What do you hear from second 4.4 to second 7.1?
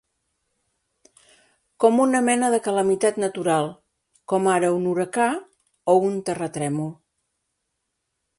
ara un huracà o un terratrèmol